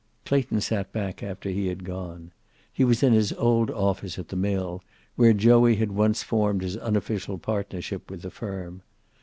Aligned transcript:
Clayton 0.25 0.61
sat 0.61 0.91
back 0.91 1.21
after 1.21 1.51
he 1.51 1.67
had 1.67 1.83
gone. 1.83 2.31
He 2.73 2.83
was 2.83 3.03
in 3.03 3.13
his 3.13 3.33
old 3.33 3.69
office 3.69 4.17
at 4.17 4.29
the 4.29 4.35
mill, 4.35 4.81
where 5.15 5.31
Joey 5.31 5.75
had 5.75 5.91
once 5.91 6.23
formed 6.23 6.63
his 6.63 6.75
unofficial 6.75 7.37
partnership 7.37 8.09
with 8.09 8.23
the 8.23 8.31
firm. 8.31 8.81